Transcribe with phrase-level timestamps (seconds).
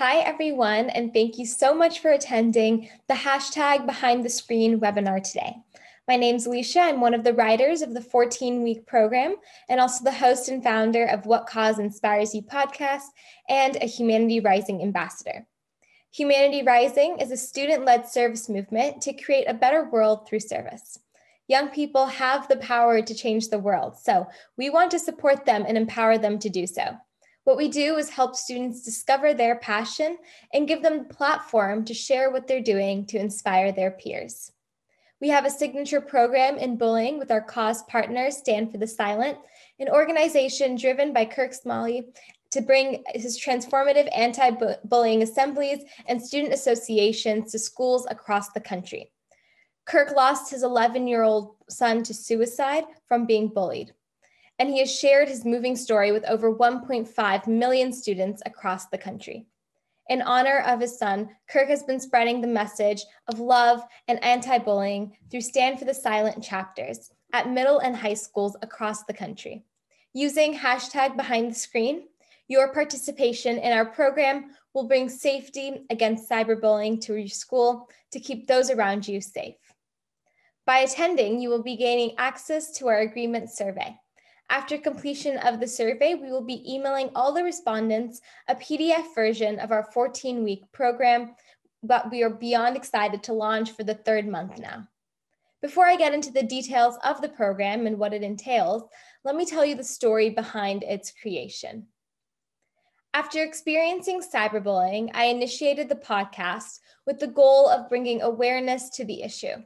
[0.00, 5.22] Hi, everyone, and thank you so much for attending the hashtag Behind the Screen webinar
[5.22, 5.56] today.
[6.08, 6.80] My name is Alicia.
[6.80, 9.36] I'm one of the writers of the 14 week program
[9.68, 13.02] and also the host and founder of What Cause Inspires You podcast
[13.50, 15.46] and a Humanity Rising ambassador.
[16.12, 20.98] Humanity Rising is a student led service movement to create a better world through service.
[21.46, 24.26] Young people have the power to change the world, so
[24.56, 26.96] we want to support them and empower them to do so.
[27.50, 30.18] What we do is help students discover their passion
[30.54, 34.52] and give them the platform to share what they're doing to inspire their peers.
[35.20, 39.36] We have a signature program in bullying with our cause partner, Stand for the Silent,
[39.80, 42.12] an organization driven by Kirk Smalley
[42.52, 44.52] to bring his transformative anti
[44.84, 49.10] bullying assemblies and student associations to schools across the country.
[49.86, 53.92] Kirk lost his 11 year old son to suicide from being bullied
[54.60, 59.46] and he has shared his moving story with over 1.5 million students across the country.
[60.10, 64.58] In honor of his son, Kirk has been spreading the message of love and anti
[64.58, 69.64] bullying through Stand for the Silent chapters at middle and high schools across the country.
[70.12, 72.08] Using hashtag behind the screen,
[72.46, 78.46] your participation in our program will bring safety against cyberbullying to your school to keep
[78.46, 79.56] those around you safe.
[80.66, 83.96] By attending, you will be gaining access to our agreement survey.
[84.50, 89.60] After completion of the survey, we will be emailing all the respondents a PDF version
[89.60, 91.36] of our 14 week program,
[91.84, 94.88] but we are beyond excited to launch for the third month now.
[95.62, 98.82] Before I get into the details of the program and what it entails,
[99.24, 101.86] let me tell you the story behind its creation.
[103.14, 109.22] After experiencing cyberbullying, I initiated the podcast with the goal of bringing awareness to the
[109.22, 109.62] issue.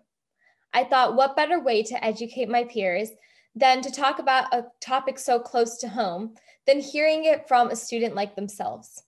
[0.74, 3.10] I thought, what better way to educate my peers
[3.54, 6.34] than to talk about a topic so close to home
[6.66, 9.02] than hearing it from a student like themselves.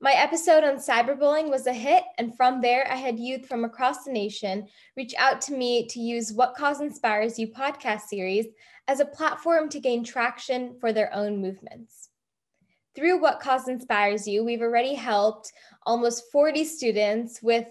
[0.00, 4.04] My episode on cyberbullying was a hit, and from there, I had youth from across
[4.04, 8.46] the nation reach out to me to use What Cause Inspires You podcast series
[8.86, 12.10] as a platform to gain traction for their own movements.
[12.94, 15.52] Through What Cause Inspires You, we've already helped
[15.84, 17.66] almost 40 students with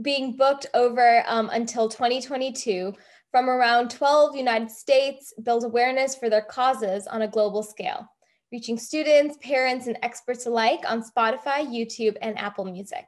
[0.00, 2.92] being booked over um, until 2022
[3.30, 8.08] from around 12 United States build awareness for their causes on a global scale,
[8.52, 13.06] reaching students, parents, and experts alike on Spotify, YouTube, and Apple Music.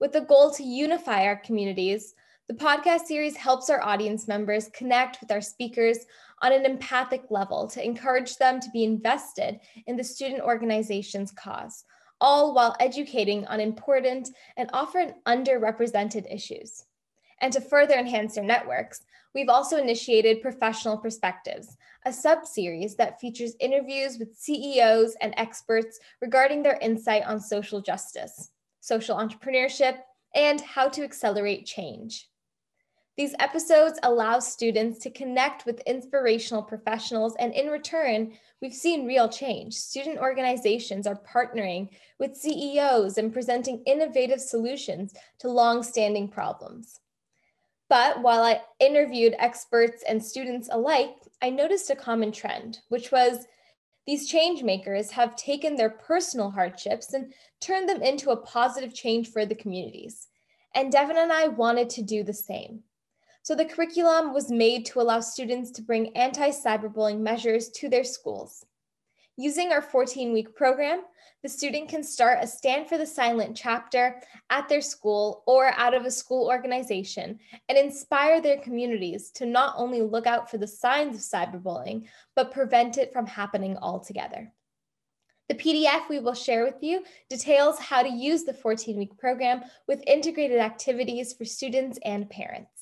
[0.00, 2.14] With the goal to unify our communities,
[2.48, 5.98] the podcast series helps our audience members connect with our speakers
[6.42, 11.84] on an empathic level to encourage them to be invested in the student organization's cause,
[12.20, 16.84] all while educating on important and often underrepresented issues.
[17.40, 19.02] And to further enhance their networks,
[19.34, 26.00] We've also initiated Professional Perspectives, a sub series that features interviews with CEOs and experts
[26.20, 29.98] regarding their insight on social justice, social entrepreneurship,
[30.34, 32.28] and how to accelerate change.
[33.16, 39.28] These episodes allow students to connect with inspirational professionals, and in return, we've seen real
[39.28, 39.74] change.
[39.74, 46.98] Student organizations are partnering with CEOs and presenting innovative solutions to long-standing problems.
[47.90, 53.46] But while I interviewed experts and students alike, I noticed a common trend, which was
[54.06, 59.30] these change makers have taken their personal hardships and turned them into a positive change
[59.30, 60.28] for the communities.
[60.72, 62.84] And Devin and I wanted to do the same.
[63.42, 68.64] So the curriculum was made to allow students to bring anti-cyberbullying measures to their schools.
[69.36, 71.02] Using our 14 week program,
[71.42, 74.20] the student can start a Stand for the Silent chapter
[74.50, 79.74] at their school or out of a school organization and inspire their communities to not
[79.78, 84.52] only look out for the signs of cyberbullying, but prevent it from happening altogether.
[85.48, 89.62] The PDF we will share with you details how to use the 14 week program
[89.88, 92.79] with integrated activities for students and parents.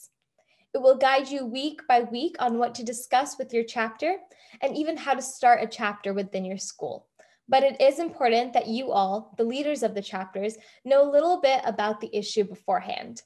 [0.74, 4.16] It will guide you week by week on what to discuss with your chapter
[4.60, 7.06] and even how to start a chapter within your school.
[7.48, 11.40] But it is important that you all, the leaders of the chapters, know a little
[11.40, 13.22] bit about the issue beforehand.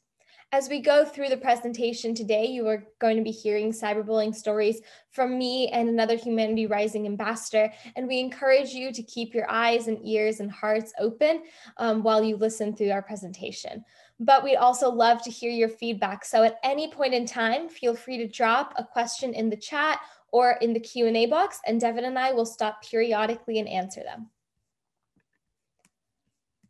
[0.54, 4.82] As we go through the presentation today, you are going to be hearing cyberbullying stories
[5.10, 9.88] from me and another Humanity Rising ambassador, and we encourage you to keep your eyes
[9.88, 11.44] and ears and hearts open
[11.78, 13.82] um, while you listen through our presentation.
[14.24, 16.24] But we'd also love to hear your feedback.
[16.24, 19.98] So at any point in time, feel free to drop a question in the chat
[20.30, 24.30] or in the Q&A box, and Devin and I will stop periodically and answer them.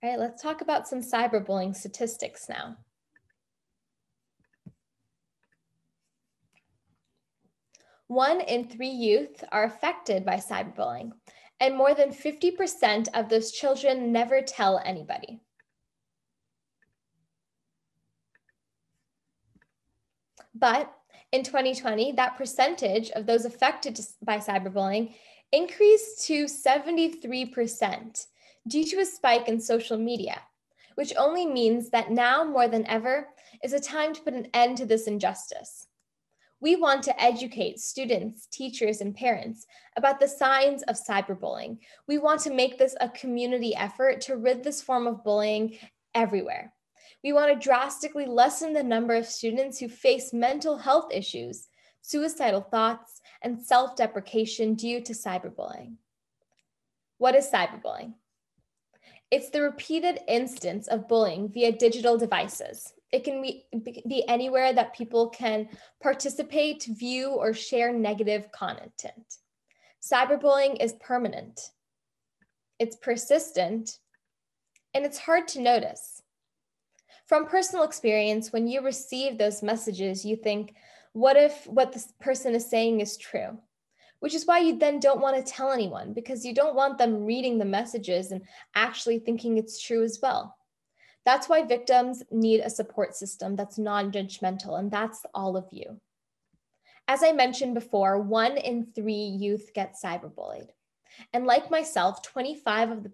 [0.03, 2.79] All right, let's talk about some cyberbullying statistics now.
[8.09, 11.13] One in three youth are affected by cyberbullying,
[11.61, 15.41] and more than 50% of those children never tell anybody.
[20.55, 20.93] But
[21.33, 25.15] in 2020, that percentage of those affected by cyberbullying
[25.51, 28.27] increased to 73%
[28.69, 30.41] due to a spike in social media,
[30.95, 33.29] which only means that now more than ever
[33.63, 35.87] is a time to put an end to this injustice.
[36.61, 39.67] We want to educate students, teachers, and parents
[39.97, 41.79] about the signs of cyberbullying.
[42.07, 45.77] We want to make this a community effort to rid this form of bullying
[46.15, 46.73] everywhere.
[47.23, 51.69] We want to drastically lessen the number of students who face mental health issues,
[52.01, 55.97] suicidal thoughts, and self deprecation due to cyberbullying.
[57.19, 58.15] What is cyberbullying?
[59.31, 63.67] It's the repeated instance of bullying via digital devices, it can be,
[64.09, 65.69] be anywhere that people can
[66.03, 69.37] participate, view, or share negative content.
[70.03, 71.61] Cyberbullying is permanent,
[72.79, 73.99] it's persistent,
[74.95, 76.22] and it's hard to notice.
[77.33, 80.75] From personal experience, when you receive those messages, you think,
[81.15, 83.57] what if what this person is saying is true?
[84.21, 87.25] Which is why you then don't want to tell anyone because you don't want them
[87.25, 88.43] reading the messages and
[88.75, 90.59] actually thinking it's true as well.
[91.25, 95.99] That's why victims need a support system that's non judgmental, and that's all of you.
[97.09, 100.69] As I mentioned before, one in three youth get cyberbullied.
[101.33, 103.13] And like myself, 25 of the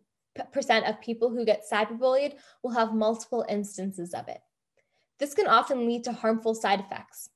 [0.53, 4.41] percent of people who get cyberbullied will have multiple instances of it.
[5.19, 7.31] This can often lead to harmful side effects.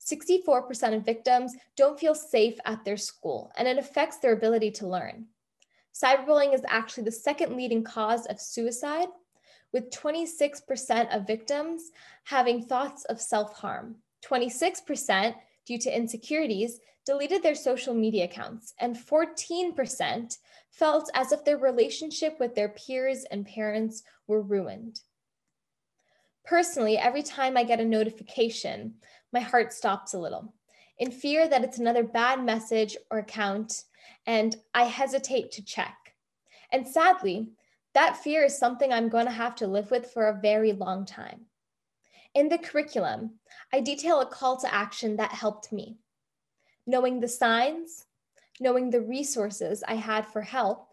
[0.00, 4.86] 64% of victims don't feel safe at their school, and it affects their ability to
[4.86, 5.26] learn.
[5.94, 9.08] Cyberbullying is actually the second leading cause of suicide
[9.72, 11.90] with 26% of victims
[12.24, 13.96] having thoughts of self harm.
[14.24, 15.34] 26%
[15.66, 20.36] due to insecurities deleted their social media accounts, and 14%
[20.70, 25.00] felt as if their relationship with their peers and parents were ruined.
[26.44, 28.96] Personally, every time I get a notification,
[29.32, 30.52] my heart stops a little
[30.98, 33.84] in fear that it's another bad message or account,
[34.26, 35.96] and I hesitate to check.
[36.72, 37.52] And sadly,
[37.94, 41.06] that fear is something I'm going to have to live with for a very long
[41.06, 41.46] time.
[42.34, 43.38] In the curriculum,
[43.72, 45.96] I detail a call to action that helped me.
[46.88, 48.06] Knowing the signs,
[48.58, 50.88] knowing the resources I had for help,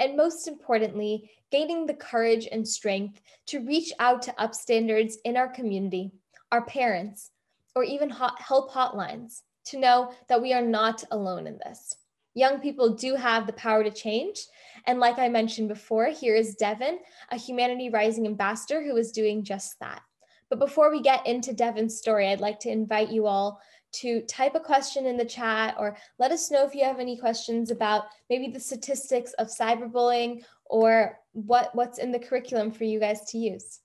[0.00, 5.48] and most importantly, gaining the courage and strength to reach out to upstanders in our
[5.48, 6.10] community,
[6.50, 7.30] our parents,
[7.74, 11.94] or even help hotlines to know that we are not alone in this.
[12.34, 14.40] Young people do have the power to change.
[14.86, 16.98] And like I mentioned before, here is Devin,
[17.30, 20.02] a Humanity Rising ambassador who is doing just that.
[20.48, 23.60] But before we get into Devin's story, I'd like to invite you all
[23.92, 27.16] to type a question in the chat or let us know if you have any
[27.16, 33.00] questions about maybe the statistics of cyberbullying or what, what's in the curriculum for you
[33.00, 33.80] guys to use.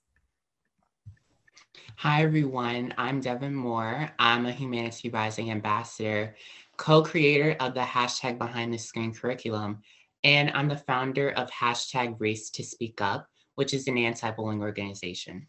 [1.98, 2.94] Hi, everyone.
[2.98, 4.12] I'm Devin Moore.
[4.20, 6.36] I'm a Humanity Rising ambassador
[6.78, 9.82] co-creator of the hashtag behind the screen curriculum,
[10.24, 15.48] and I'm the founder of hashtag race to speak up, which is an anti-bullying organization.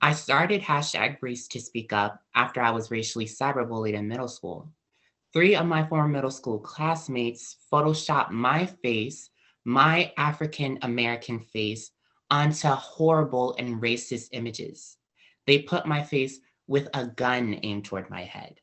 [0.00, 4.70] I started hashtag race to speak up after I was racially cyberbullied in middle school.
[5.32, 9.30] Three of my former middle school classmates photoshopped my face,
[9.64, 11.90] my African American face,
[12.30, 14.96] onto horrible and racist images.
[15.46, 18.60] They put my face with a gun aimed toward my head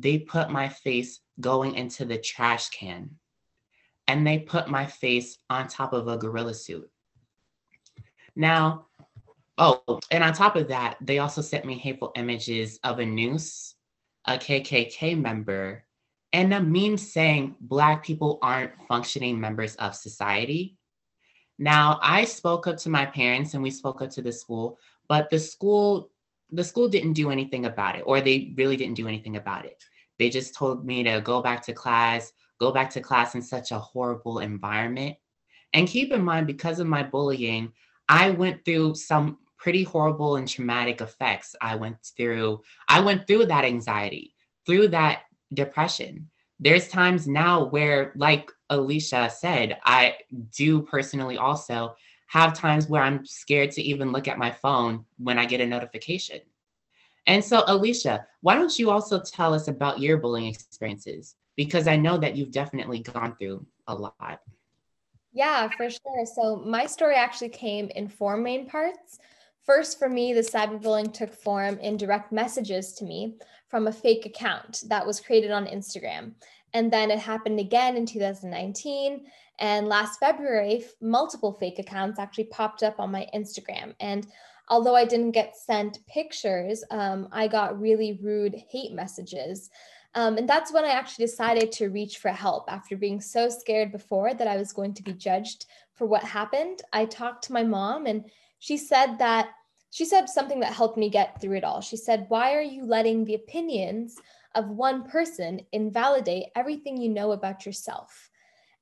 [0.00, 3.10] they put my face going into the trash can
[4.06, 6.88] and they put my face on top of a gorilla suit.
[8.36, 8.86] Now,
[9.58, 13.74] oh, and on top of that, they also sent me hateful images of a noose,
[14.26, 15.84] a KKK member,
[16.32, 20.76] and a meme saying Black people aren't functioning members of society.
[21.58, 25.30] Now, I spoke up to my parents and we spoke up to the school, but
[25.30, 26.10] the school
[26.50, 29.82] the school didn't do anything about it, or they really didn't do anything about it.
[30.18, 33.70] They just told me to go back to class, go back to class in such
[33.70, 35.16] a horrible environment.
[35.74, 37.72] And keep in mind, because of my bullying,
[38.08, 41.54] I went through some pretty horrible and traumatic effects.
[41.60, 44.34] I went through, I went through that anxiety,
[44.66, 45.22] through that
[45.52, 46.30] depression.
[46.60, 50.16] There's times now where, like Alicia said, I
[50.56, 51.94] do personally also
[52.28, 55.66] have times where I'm scared to even look at my phone when I get a
[55.66, 56.40] notification.
[57.26, 61.36] And so, Alicia, why don't you also tell us about your bullying experiences?
[61.56, 64.40] Because I know that you've definitely gone through a lot.
[65.32, 66.24] Yeah, for sure.
[66.24, 69.18] So, my story actually came in four main parts.
[69.68, 73.36] First, for me, the cyberbullying took form in direct messages to me
[73.68, 76.32] from a fake account that was created on Instagram.
[76.72, 79.26] And then it happened again in 2019.
[79.58, 83.94] And last February, multiple fake accounts actually popped up on my Instagram.
[84.00, 84.26] And
[84.70, 89.68] although I didn't get sent pictures, um, I got really rude hate messages.
[90.14, 93.92] Um, and that's when I actually decided to reach for help after being so scared
[93.92, 96.80] before that I was going to be judged for what happened.
[96.94, 98.24] I talked to my mom, and
[98.60, 99.50] she said that
[99.90, 101.80] she said something that helped me get through it all.
[101.80, 104.16] She said, Why are you letting the opinions
[104.54, 108.30] of one person invalidate everything you know about yourself?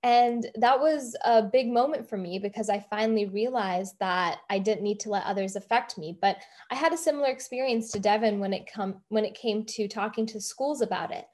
[0.02, 4.84] And that was a big moment for me because I finally realized that I didn't
[4.84, 6.16] need to let others affect me.
[6.20, 6.36] But
[6.70, 10.26] I had a similar experience to Devin when it come when it came to talking
[10.26, 11.26] to schools about it.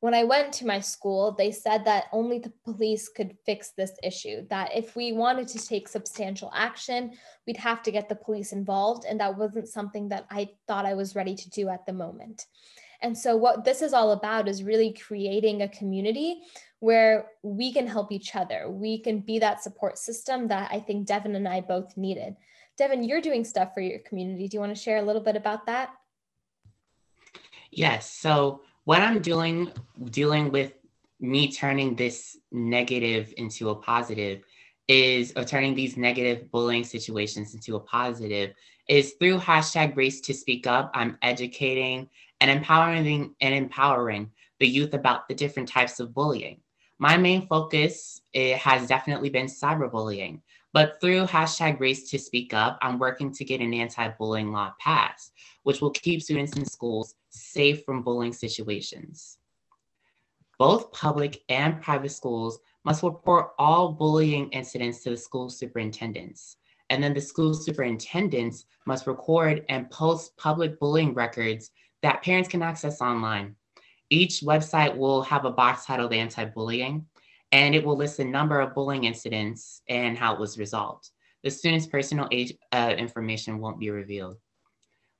[0.00, 3.92] When I went to my school, they said that only the police could fix this
[4.02, 7.12] issue, that if we wanted to take substantial action,
[7.46, 9.06] we'd have to get the police involved.
[9.08, 12.46] And that wasn't something that I thought I was ready to do at the moment.
[13.02, 16.42] And so, what this is all about is really creating a community
[16.80, 18.70] where we can help each other.
[18.70, 22.36] We can be that support system that I think Devin and I both needed.
[22.76, 24.48] Devin, you're doing stuff for your community.
[24.48, 25.90] Do you want to share a little bit about that?
[27.70, 28.10] Yes.
[28.10, 29.72] So, what I'm doing
[30.10, 30.72] dealing with
[31.18, 34.42] me turning this negative into a positive
[34.86, 38.54] is or turning these negative bullying situations into a positive
[38.88, 40.92] is through hashtag race to speak up.
[40.94, 42.08] I'm educating
[42.40, 46.60] and empowering and empowering the youth about the different types of bullying.
[47.00, 50.42] My main focus it has definitely been cyberbullying
[50.76, 55.32] but through hashtag race to speak up i'm working to get an anti-bullying law passed
[55.62, 59.38] which will keep students in schools safe from bullying situations
[60.58, 66.56] both public and private schools must report all bullying incidents to the school superintendents.
[66.88, 72.62] And then the school superintendents must record and post public bullying records that parents can
[72.62, 73.56] access online.
[74.08, 77.04] Each website will have a box titled anti bullying,
[77.52, 81.10] and it will list the number of bullying incidents and how it was resolved.
[81.42, 84.38] The student's personal age uh, information won't be revealed.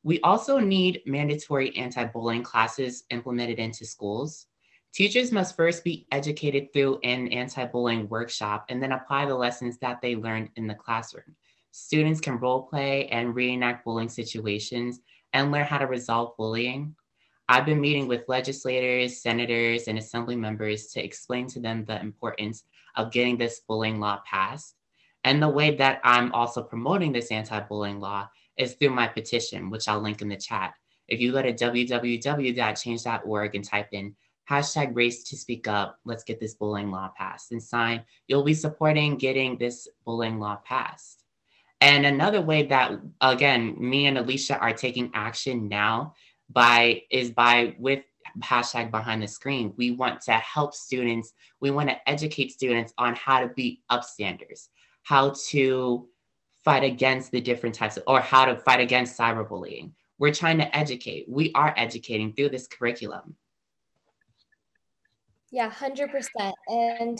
[0.02, 4.46] We also need mandatory anti bullying classes implemented into schools.
[4.96, 10.00] Teachers must first be educated through an anti-bullying workshop and then apply the lessons that
[10.00, 11.36] they learned in the classroom.
[11.70, 15.00] Students can role play and reenact bullying situations
[15.34, 16.96] and learn how to resolve bullying.
[17.48, 22.64] I've been meeting with legislators, senators, and assembly members to explain to them the importance
[22.96, 24.74] of getting this bullying law passed.
[25.24, 29.88] And the way that I'm also promoting this anti-bullying law is through my petition, which
[29.88, 30.74] I'll link in the chat.
[31.08, 34.16] If you go to www.change.org and type in
[34.48, 35.98] hashtag race to speak up.
[36.04, 38.04] Let's get this bullying law passed and sign.
[38.28, 41.24] You'll be supporting getting this bullying law passed.
[41.80, 46.14] And another way that, again, me and Alicia are taking action now
[46.50, 48.04] by is by with
[48.42, 49.72] hashtag behind the screen.
[49.76, 51.32] We want to help students.
[51.60, 54.68] We want to educate students on how to be upstanders,
[55.02, 56.08] how to
[56.64, 59.92] fight against the different types of, or how to fight against cyberbullying.
[60.18, 61.26] We're trying to educate.
[61.28, 63.36] We are educating through this curriculum.
[65.50, 66.52] Yeah, 100%.
[66.68, 67.18] And,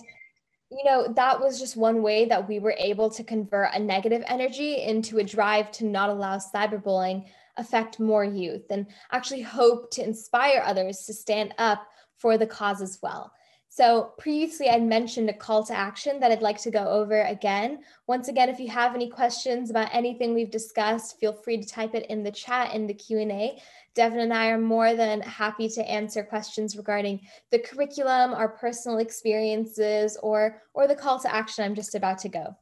[0.71, 4.25] you know, that was just one way that we were able to convert a negative
[4.27, 7.27] energy into a drive to not allow cyberbullying
[7.57, 11.87] affect more youth and actually hope to inspire others to stand up
[12.17, 13.33] for the cause as well.
[13.69, 17.81] So previously I'd mentioned a call to action that I'd like to go over again.
[18.07, 21.95] Once again, if you have any questions about anything we've discussed, feel free to type
[21.95, 23.61] it in the chat in the Q&A.
[23.95, 27.21] Devin and I are more than happy to answer questions regarding
[27.51, 32.31] the curriculum, our personal experiences, or, or the call to action I'm just about to
[32.31, 32.57] go.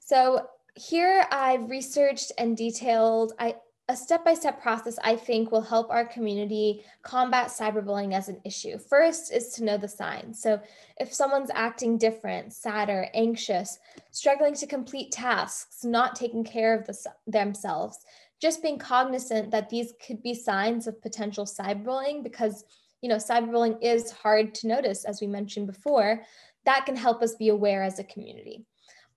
[0.00, 3.56] So here I've researched and detailed, I,
[3.88, 8.78] a step-by-step process I think will help our community combat cyberbullying as an issue.
[8.78, 10.40] First is to know the signs.
[10.40, 10.60] So
[10.98, 13.78] if someone's acting different, sadder, anxious,
[14.10, 17.98] struggling to complete tasks, not taking care of the, themselves,
[18.40, 22.64] just being cognizant that these could be signs of potential cyberbullying because
[23.00, 26.22] you know cyberbullying is hard to notice as we mentioned before,
[26.64, 28.64] that can help us be aware as a community.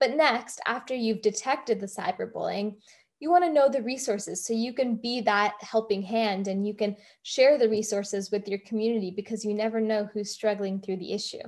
[0.00, 2.76] But next, after you've detected the cyberbullying,
[3.20, 6.74] you want to know the resources so you can be that helping hand and you
[6.74, 11.12] can share the resources with your community because you never know who's struggling through the
[11.12, 11.42] issue.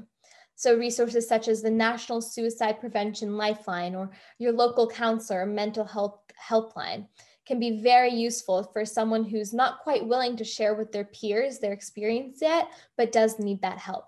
[0.56, 5.84] So resources such as the National Suicide Prevention Lifeline or your local counselor or mental
[5.84, 7.06] health helpline
[7.46, 11.58] can be very useful for someone who's not quite willing to share with their peers
[11.58, 14.04] their experience yet, but does need that help.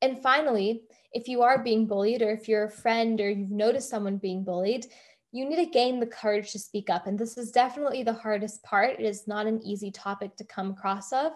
[0.00, 3.90] And finally, if you are being bullied or if you're a friend or you've noticed
[3.90, 4.86] someone being bullied,
[5.32, 7.06] you need to gain the courage to speak up.
[7.06, 8.98] And this is definitely the hardest part.
[8.98, 11.32] It is not an easy topic to come across of.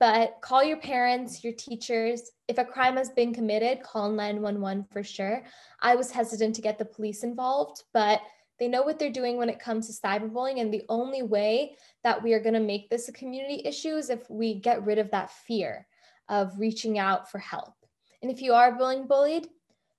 [0.00, 2.30] but call your parents, your teachers.
[2.46, 5.42] If a crime has been committed, call 911 for sure.
[5.80, 8.20] I was hesitant to get the police involved, but
[8.58, 10.60] they know what they're doing when it comes to cyberbullying.
[10.60, 14.10] And the only way that we are going to make this a community issue is
[14.10, 15.86] if we get rid of that fear
[16.28, 17.74] of reaching out for help.
[18.22, 19.48] And if you are being bullied,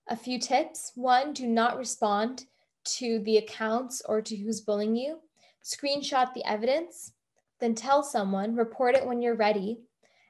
[0.09, 0.91] a few tips.
[0.95, 2.45] One, do not respond
[2.97, 5.19] to the accounts or to who's bullying you.
[5.63, 7.13] Screenshot the evidence,
[7.59, 9.79] then tell someone, report it when you're ready,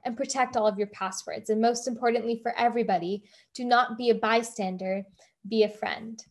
[0.03, 1.49] and protect all of your passwords.
[1.49, 5.03] And most importantly, for everybody, do not be a bystander,
[5.47, 6.21] be a friend.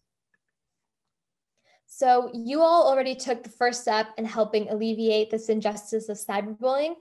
[1.86, 6.96] So, you all already took the first step in helping alleviate this injustice of cyberbullying,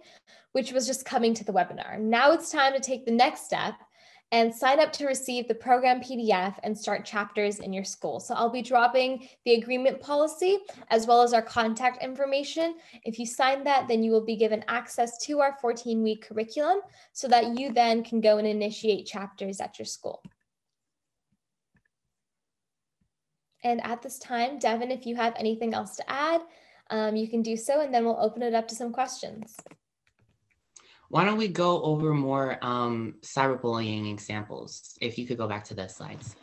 [0.53, 1.99] which was just coming to the webinar.
[1.99, 3.75] Now it's time to take the next step
[4.31, 8.19] and sign up to receive the program PDF and start chapters in your school.
[8.19, 12.75] So I'll be dropping the agreement policy as well as our contact information.
[13.03, 16.79] If you sign that, then you will be given access to our 14 week curriculum
[17.13, 20.21] so that you then can go and initiate chapters at your school.
[23.63, 26.41] And at this time, Devin, if you have anything else to add,
[26.89, 29.57] um, you can do so, and then we'll open it up to some questions.
[31.09, 34.97] Why don't we go over more um, cyberbullying examples?
[34.99, 36.35] If you could go back to the slides.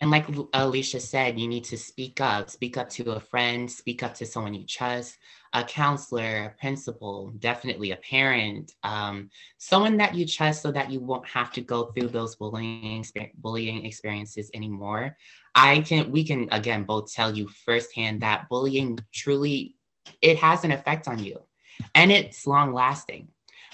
[0.00, 4.04] And like Alicia said, you need to speak up, speak up to a friend, speak
[4.04, 5.18] up to someone you trust,
[5.52, 11.00] a counselor, a principal, definitely a parent, um, someone that you trust so that you
[11.00, 13.04] won't have to go through those bullying,
[13.38, 15.16] bullying experiences anymore.
[15.56, 19.77] I can, we can again, both tell you firsthand that bullying truly
[20.20, 21.40] it has an effect on you
[21.94, 23.28] and it's long lasting.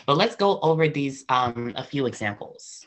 [0.07, 2.87] But let's go over these um, a few examples.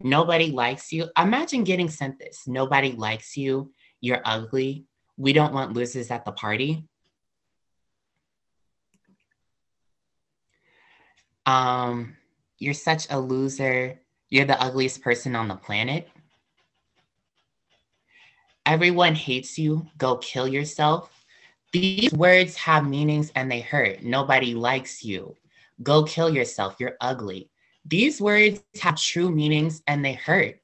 [0.00, 1.08] Nobody likes you.
[1.18, 2.46] Imagine getting sent this.
[2.46, 3.72] Nobody likes you.
[4.00, 4.84] You're ugly.
[5.16, 6.84] We don't want losers at the party.
[11.46, 12.16] Um,
[12.58, 14.00] you're such a loser.
[14.28, 16.08] You're the ugliest person on the planet.
[18.66, 19.86] Everyone hates you.
[19.96, 21.15] Go kill yourself.
[21.76, 24.02] These words have meanings and they hurt.
[24.02, 25.36] Nobody likes you.
[25.82, 26.76] Go kill yourself.
[26.78, 27.50] You're ugly.
[27.84, 30.58] These words have true meanings and they hurt.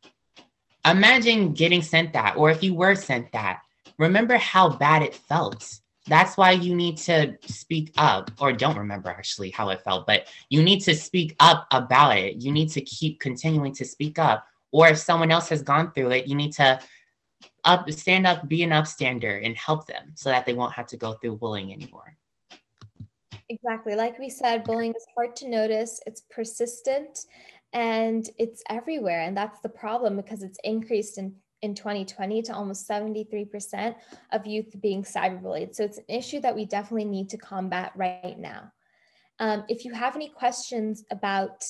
[0.86, 3.60] Imagine getting sent that, or if you were sent that,
[3.98, 5.80] remember how bad it felt.
[6.06, 10.28] That's why you need to speak up, or don't remember actually how it felt, but
[10.48, 12.42] you need to speak up about it.
[12.42, 14.46] You need to keep continuing to speak up.
[14.70, 16.80] Or if someone else has gone through it, you need to
[17.64, 20.96] up stand up be an upstander and help them so that they won't have to
[20.96, 22.16] go through bullying anymore
[23.48, 27.26] exactly like we said bullying is hard to notice it's persistent
[27.72, 32.88] and it's everywhere and that's the problem because it's increased in in 2020 to almost
[32.88, 33.94] 73%
[34.32, 35.74] of youth being cyberbullied.
[35.74, 38.72] So it's an issue that we definitely need to combat right now.
[39.38, 41.64] Um, if you have any questions about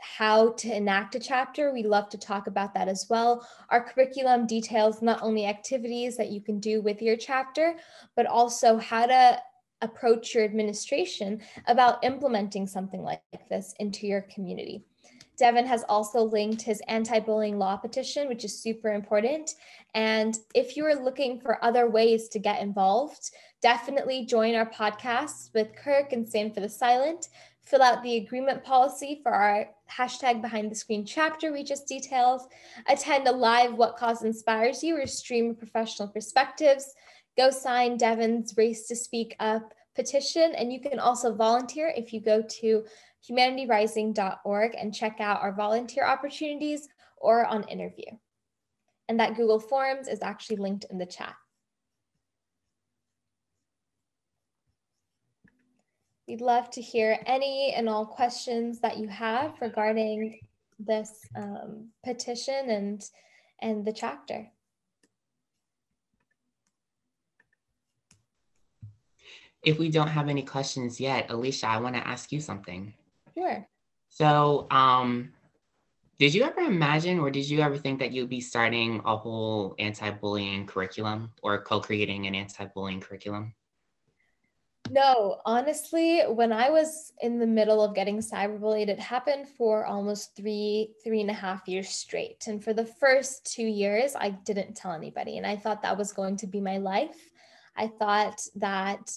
[0.00, 3.46] how to enact a chapter, we love to talk about that as well.
[3.68, 7.76] Our curriculum details not only activities that you can do with your chapter,
[8.16, 9.42] but also how to
[9.82, 14.84] approach your administration about implementing something like this into your community.
[15.38, 19.54] Devin has also linked his anti-bullying law petition, which is super important.
[19.94, 23.30] And if you are looking for other ways to get involved,
[23.62, 27.28] definitely join our podcasts with Kirk and Stand for the Silent
[27.64, 32.42] fill out the agreement policy for our hashtag behind the screen chapter we just detailed,
[32.88, 36.92] attend a live What Cause Inspires You or stream professional perspectives,
[37.36, 42.20] go sign Devin's Race to Speak Up petition, and you can also volunteer if you
[42.20, 42.84] go to
[43.28, 48.06] humanityrising.org and check out our volunteer opportunities or on interview.
[49.08, 51.34] And that Google Forms is actually linked in the chat.
[56.30, 60.38] We'd love to hear any and all questions that you have regarding
[60.78, 63.04] this um, petition and,
[63.60, 64.46] and the chapter.
[69.64, 72.94] If we don't have any questions yet, Alicia, I want to ask you something.
[73.36, 73.66] Sure.
[74.08, 75.32] So, um,
[76.20, 79.74] did you ever imagine or did you ever think that you'd be starting a whole
[79.80, 83.52] anti-bullying curriculum or co-creating an anti-bullying curriculum?
[84.92, 90.34] No, honestly, when I was in the middle of getting cyberbullied, it happened for almost
[90.34, 92.48] three, three and a half years straight.
[92.48, 95.38] And for the first two years, I didn't tell anybody.
[95.38, 97.30] And I thought that was going to be my life.
[97.76, 99.16] I thought that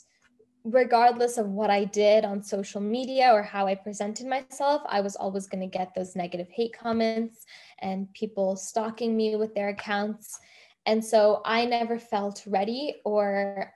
[0.63, 5.15] regardless of what I did on social media or how I presented myself, I was
[5.15, 7.45] always going to get those negative hate comments
[7.79, 10.39] and people stalking me with their accounts.
[10.85, 13.73] And so I never felt ready or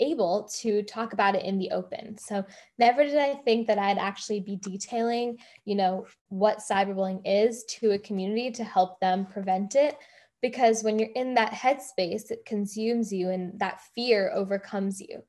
[0.00, 2.16] able to talk about it in the open.
[2.18, 2.44] So
[2.78, 7.92] never did I think that I'd actually be detailing, you know, what cyberbullying is to
[7.92, 9.98] a community to help them prevent it.
[10.40, 15.22] Because when you're in that headspace, it consumes you and that fear overcomes you.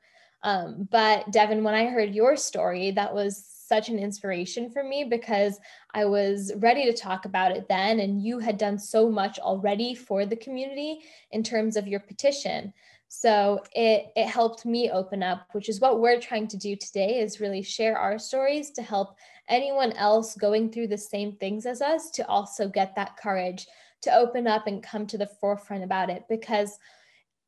[0.44, 5.04] Um, but Devin, when I heard your story, that was such an inspiration for me
[5.04, 5.60] because
[5.94, 8.00] I was ready to talk about it then.
[8.00, 11.00] And you had done so much already for the community
[11.32, 12.74] in terms of your petition.
[13.12, 17.20] So it, it helped me open up, which is what we're trying to do today
[17.20, 19.16] is really share our stories to help
[19.48, 23.66] anyone else going through the same things as us to also get that courage
[24.02, 26.26] to open up and come to the forefront about it.
[26.30, 26.78] Because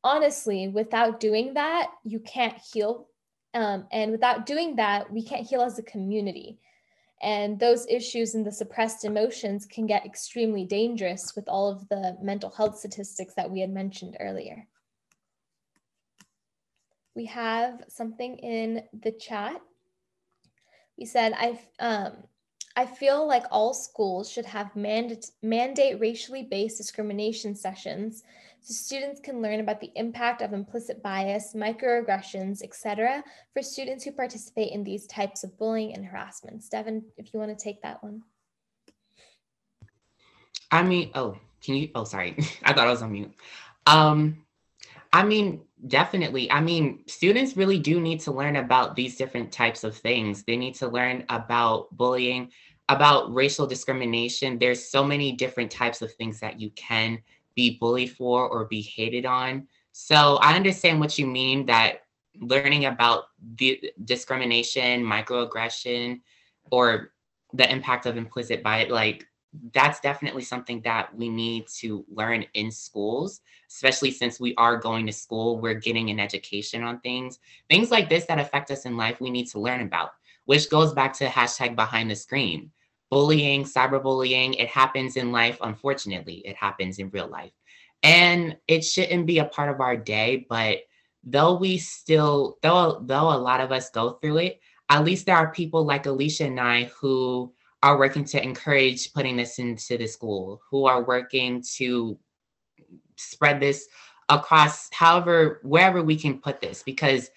[0.02, 3.06] honestly, without doing that, you can't heal.
[3.54, 6.58] Um, and without doing that, we can't heal as a community.
[7.22, 12.16] And those issues and the suppressed emotions can get extremely dangerous with all of the
[12.20, 14.66] mental health statistics that we had mentioned earlier
[17.14, 19.60] we have something in the chat.
[20.98, 22.12] We said, I, um,
[22.76, 28.22] I feel like all schools should have mandate, mandate racially based discrimination sessions
[28.62, 34.12] so students can learn about the impact of implicit bias, microaggressions, etc., for students who
[34.12, 36.68] participate in these types of bullying and harassments.
[36.68, 38.22] Devin, if you want to take that one.
[40.70, 41.90] I mean, oh, can you?
[41.96, 42.36] Oh, sorry.
[42.62, 43.34] I thought I was on mute.
[43.84, 44.44] Um,
[45.12, 46.50] I mean, definitely.
[46.50, 50.44] I mean, students really do need to learn about these different types of things.
[50.44, 52.50] They need to learn about bullying,
[52.88, 54.58] about racial discrimination.
[54.58, 57.18] There's so many different types of things that you can
[57.54, 59.66] be bullied for or be hated on.
[59.92, 62.02] So I understand what you mean that
[62.40, 63.24] learning about
[63.56, 66.20] the discrimination, microaggression,
[66.70, 67.12] or
[67.52, 69.26] the impact of implicit bias, like
[69.74, 75.06] that's definitely something that we need to learn in schools, especially since we are going
[75.06, 77.38] to school, we're getting an education on things.
[77.68, 80.12] Things like this that affect us in life, we need to learn about,
[80.46, 82.70] which goes back to hashtag behind the screen.
[83.10, 87.52] Bullying, cyberbullying, it happens in life, unfortunately, it happens in real life.
[88.02, 90.78] And it shouldn't be a part of our day, but
[91.22, 95.36] though we still, though, though a lot of us go through it, at least there
[95.36, 100.06] are people like Alicia and I who are working to encourage putting this into the
[100.06, 102.18] school, who are working to
[103.16, 103.86] spread this
[104.28, 107.30] across however, wherever we can put this, because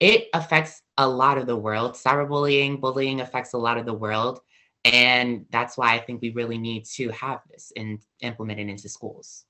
[0.00, 1.94] it affects a lot of the world.
[1.94, 4.40] Cyberbullying, bullying affects a lot of the world.
[4.84, 8.88] And that's why I think we really need to have this and implement it into
[8.88, 9.44] schools.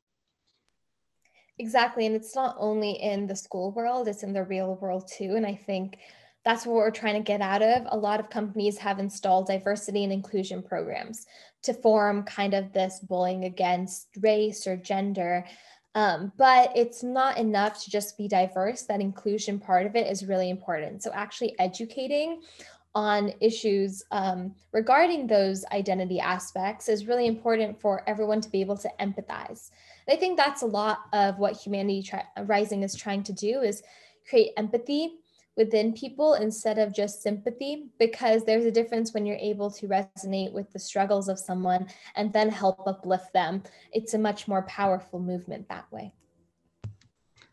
[1.58, 2.06] Exactly.
[2.06, 5.34] And it's not only in the school world, it's in the real world too.
[5.36, 5.98] And I think
[6.44, 7.86] that's what we're trying to get out of.
[7.90, 11.26] A lot of companies have installed diversity and inclusion programs
[11.62, 15.44] to form kind of this bullying against race or gender.
[15.94, 18.82] Um, but it's not enough to just be diverse.
[18.82, 21.02] That inclusion part of it is really important.
[21.02, 22.40] So, actually, educating
[22.94, 28.76] on issues um, regarding those identity aspects is really important for everyone to be able
[28.76, 29.70] to empathize.
[30.06, 33.60] And I think that's a lot of what Humanity Tri- Rising is trying to do
[33.60, 33.82] is
[34.28, 35.18] create empathy
[35.56, 40.52] within people instead of just sympathy because there's a difference when you're able to resonate
[40.52, 41.86] with the struggles of someone
[42.16, 43.62] and then help uplift them.
[43.92, 46.12] It's a much more powerful movement that way.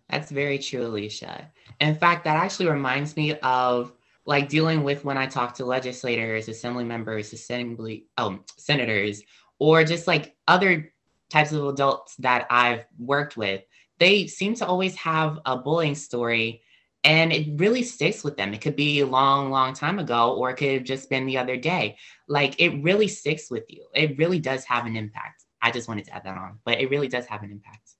[0.09, 1.51] That's very true alicia.
[1.79, 3.93] In fact that actually reminds me of
[4.25, 9.23] like dealing with when i talk to legislators assembly members assembly oh senators
[9.57, 10.93] or just like other
[11.29, 13.63] types of adults that i've worked with.
[13.97, 16.61] They seem to always have a bullying story
[17.03, 18.53] and it really sticks with them.
[18.53, 21.37] It could be a long, long time ago, or it could have just been the
[21.37, 21.97] other day.
[22.27, 23.85] Like it really sticks with you.
[23.93, 25.45] It really does have an impact.
[25.61, 27.91] I just wanted to add that on, but it really does have an impact.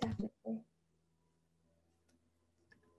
[0.00, 0.30] Definitely.